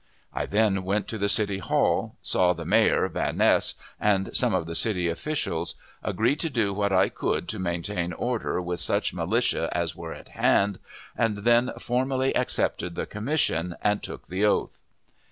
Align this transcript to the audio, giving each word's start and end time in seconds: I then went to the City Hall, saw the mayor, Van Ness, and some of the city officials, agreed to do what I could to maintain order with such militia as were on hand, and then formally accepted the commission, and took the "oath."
I 0.33 0.47
then 0.47 0.83
went 0.83 1.07
to 1.09 1.19
the 1.19 1.29
City 1.29 1.59
Hall, 1.59 2.15
saw 2.23 2.53
the 2.53 2.65
mayor, 2.65 3.07
Van 3.07 3.37
Ness, 3.37 3.75
and 3.99 4.35
some 4.35 4.51
of 4.55 4.65
the 4.65 4.73
city 4.73 5.07
officials, 5.07 5.75
agreed 6.01 6.39
to 6.39 6.49
do 6.49 6.73
what 6.73 6.91
I 6.91 7.07
could 7.07 7.47
to 7.49 7.59
maintain 7.59 8.11
order 8.11 8.59
with 8.59 8.79
such 8.79 9.13
militia 9.13 9.69
as 9.77 9.95
were 9.95 10.15
on 10.15 10.25
hand, 10.25 10.79
and 11.15 11.37
then 11.37 11.69
formally 11.77 12.35
accepted 12.35 12.95
the 12.95 13.05
commission, 13.05 13.75
and 13.83 14.01
took 14.01 14.25
the 14.25 14.43
"oath." 14.43 14.81